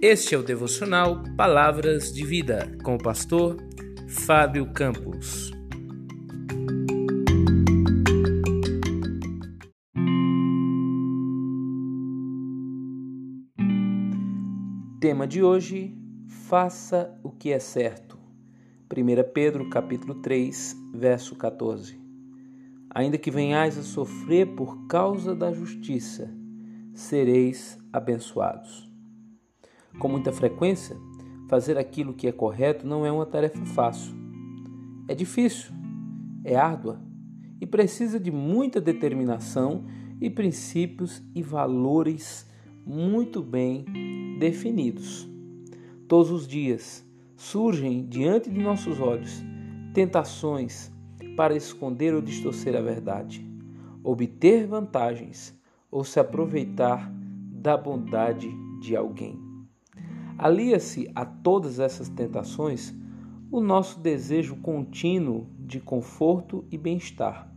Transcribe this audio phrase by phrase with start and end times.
[0.00, 3.56] Este é o devocional Palavras de Vida com o pastor
[4.06, 5.50] Fábio Campos.
[15.00, 15.92] Tema de hoje:
[16.46, 18.16] Faça o que é certo.
[18.96, 22.00] 1 Pedro capítulo 3, verso 14.
[22.88, 26.32] Ainda que venhais a sofrer por causa da justiça,
[26.94, 28.87] sereis abençoados.
[29.98, 30.96] Com muita frequência,
[31.48, 34.14] fazer aquilo que é correto não é uma tarefa fácil.
[35.08, 35.72] É difícil,
[36.44, 37.00] é árdua
[37.60, 39.84] e precisa de muita determinação
[40.20, 42.48] e princípios e valores
[42.86, 43.84] muito bem
[44.38, 45.28] definidos.
[46.06, 47.04] Todos os dias
[47.36, 49.42] surgem diante de nossos olhos
[49.92, 50.92] tentações
[51.36, 53.44] para esconder ou distorcer a verdade,
[54.02, 55.58] obter vantagens
[55.90, 57.12] ou se aproveitar
[57.50, 58.48] da bondade
[58.80, 59.47] de alguém.
[60.38, 62.94] Alia-se a todas essas tentações
[63.50, 67.52] o nosso desejo contínuo de conforto e bem-estar.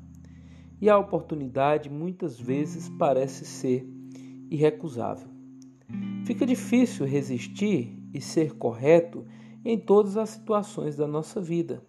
[0.82, 3.88] E a oportunidade muitas vezes parece ser
[4.50, 5.28] irrecusável.
[6.26, 9.28] Fica difícil resistir e ser correto
[9.64, 11.86] em todas as situações da nossa vida.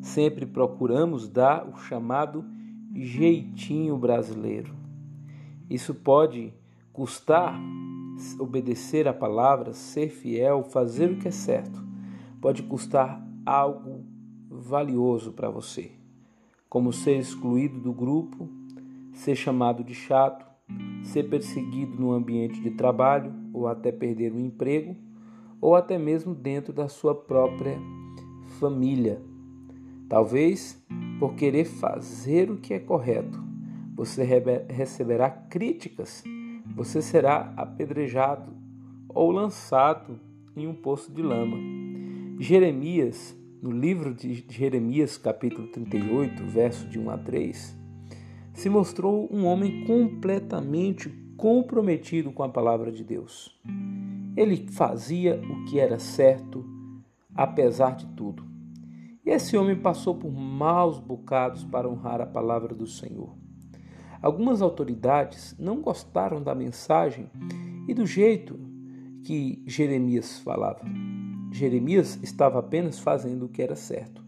[0.00, 2.42] Sempre procuramos dar o chamado
[2.94, 4.74] jeitinho brasileiro.
[5.68, 6.54] Isso pode
[6.90, 7.60] custar
[8.38, 11.84] obedecer a palavra, ser fiel, fazer o que é certo,
[12.40, 14.04] pode custar algo
[14.48, 15.90] valioso para você,
[16.68, 18.48] como ser excluído do grupo,
[19.12, 20.46] ser chamado de chato,
[21.02, 24.96] ser perseguido no ambiente de trabalho ou até perder o emprego,
[25.60, 27.78] ou até mesmo dentro da sua própria
[28.58, 29.22] família.
[30.08, 30.82] Talvez
[31.18, 33.42] por querer fazer o que é correto,
[33.94, 34.22] você
[34.68, 36.22] receberá críticas
[36.76, 38.52] você será apedrejado
[39.08, 40.20] ou lançado
[40.54, 41.56] em um poço de lama.
[42.38, 47.76] Jeremias, no livro de Jeremias, capítulo 38, verso de 1 a 3,
[48.52, 51.08] se mostrou um homem completamente
[51.38, 53.58] comprometido com a palavra de Deus.
[54.36, 56.62] Ele fazia o que era certo,
[57.34, 58.44] apesar de tudo.
[59.24, 63.45] E esse homem passou por maus bocados para honrar a palavra do Senhor.
[64.20, 67.30] Algumas autoridades não gostaram da mensagem
[67.86, 68.58] e do jeito
[69.22, 70.84] que Jeremias falava.
[71.52, 74.22] Jeremias estava apenas fazendo o que era certo,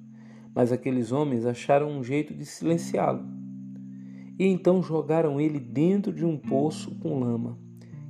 [0.55, 3.25] mas aqueles homens acharam um jeito de silenciá-lo.
[4.39, 7.59] E então jogaram ele dentro de um poço com lama.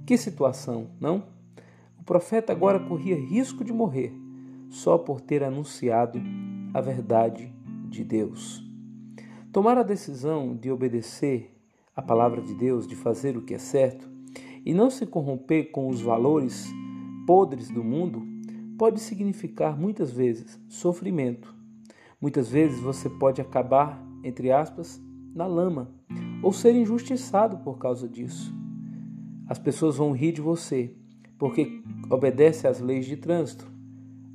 [0.06, 1.24] Que situação, não?
[1.98, 4.12] O profeta agora corria risco de morrer
[4.68, 6.20] só por ter anunciado
[6.74, 7.52] a verdade
[7.88, 8.62] de Deus.
[9.52, 11.57] Tomar a decisão de obedecer
[11.98, 14.08] a palavra de Deus, de fazer o que é certo
[14.64, 16.72] e não se corromper com os valores
[17.26, 18.22] podres do mundo,
[18.78, 21.52] pode significar muitas vezes sofrimento.
[22.20, 25.02] Muitas vezes você pode acabar, entre aspas,
[25.34, 25.92] na lama
[26.40, 28.54] ou ser injustiçado por causa disso.
[29.48, 30.94] As pessoas vão rir de você
[31.36, 33.68] porque obedece às leis de trânsito.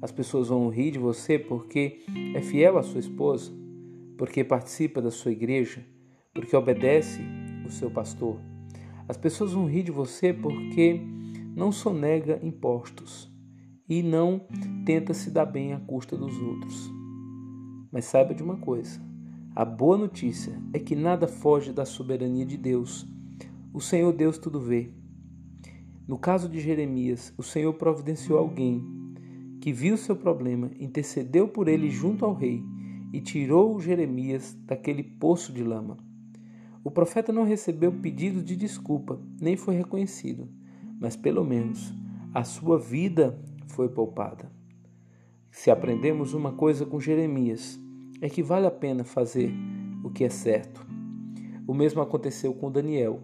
[0.02, 2.02] As pessoas vão rir de você porque
[2.36, 3.54] é fiel à sua esposa,
[4.18, 5.82] porque participa da sua igreja,
[6.34, 7.22] porque obedece
[7.66, 8.40] o seu pastor.
[9.08, 11.02] As pessoas vão rir de você porque
[11.56, 13.32] não sonega impostos
[13.88, 14.42] e não
[14.86, 16.92] tenta se dar bem à custa dos outros.
[17.92, 19.02] Mas saiba de uma coisa:
[19.56, 23.08] a boa notícia é que nada foge da soberania de Deus.
[23.74, 24.92] O Senhor Deus tudo vê.
[26.08, 28.84] No caso de Jeremias, o Senhor providenciou alguém
[29.62, 32.62] que viu seu problema, intercedeu por ele junto ao rei
[33.14, 35.98] e tirou Jeremias daquele poço de lama.
[36.84, 40.50] O profeta não recebeu pedido de desculpa, nem foi reconhecido,
[41.00, 41.94] mas pelo menos
[42.34, 44.52] a sua vida foi poupada.
[45.50, 47.80] Se aprendemos uma coisa com Jeremias,
[48.20, 49.54] é que vale a pena fazer
[50.04, 50.86] o que é certo.
[51.66, 53.22] O mesmo aconteceu com Daniel,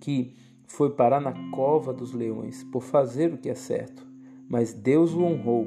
[0.00, 0.34] que
[0.66, 4.06] foi parar na cova dos leões por fazer o que é certo,
[4.48, 5.66] mas Deus o honrou,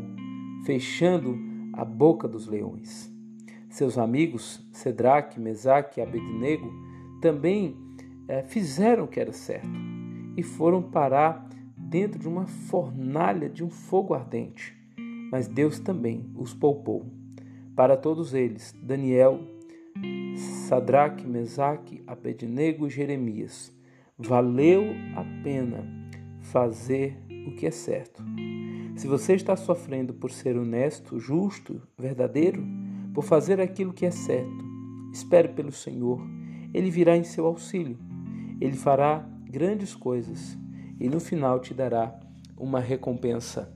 [0.66, 1.38] fechando
[1.74, 3.12] a boca dos leões.
[3.70, 6.72] Seus amigos, Cedraque, Mesaque e Abednego,
[7.24, 7.78] também
[8.28, 9.70] é, fizeram o que era certo
[10.36, 11.48] e foram parar
[11.78, 14.78] dentro de uma fornalha de um fogo ardente.
[15.32, 17.06] Mas Deus também os poupou.
[17.78, 19.40] Para todos eles, Daniel,
[20.68, 23.74] Sadraque, Mesaque, Abednego e Jeremias,
[24.18, 24.84] valeu
[25.16, 25.82] a pena
[26.42, 27.18] fazer
[27.48, 28.22] o que é certo.
[28.98, 32.62] Se você está sofrendo por ser honesto, justo, verdadeiro,
[33.14, 34.66] por fazer aquilo que é certo,
[35.14, 36.22] espere pelo Senhor
[36.74, 37.98] ele virá em seu auxílio.
[38.60, 40.58] Ele fará grandes coisas
[41.00, 42.20] e no final te dará
[42.58, 43.72] uma recompensa.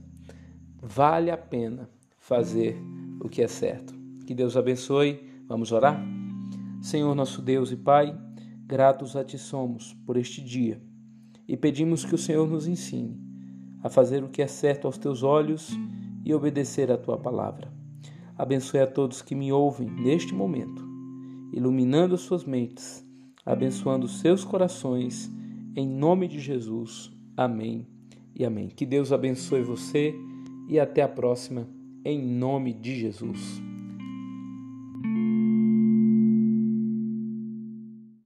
[0.81, 2.77] Vale a pena fazer
[3.19, 3.93] o que é certo.
[4.25, 5.25] Que Deus abençoe.
[5.47, 6.03] Vamos orar?
[6.81, 8.17] Senhor nosso Deus e Pai,
[8.65, 10.81] gratos a Ti somos por este dia
[11.47, 13.19] e pedimos que o Senhor nos ensine
[13.81, 15.71] a fazer o que é certo aos Teus olhos
[16.25, 17.71] e obedecer à Tua palavra.
[18.37, 20.86] Abençoe a todos que me ouvem neste momento,
[21.57, 23.05] iluminando suas mentes,
[23.45, 25.31] abençoando seus corações,
[25.75, 27.11] em nome de Jesus.
[27.35, 27.85] Amém
[28.35, 28.69] e amém.
[28.69, 30.15] Que Deus abençoe você
[30.69, 31.67] e até a próxima,
[32.05, 33.66] em nome de Jesus.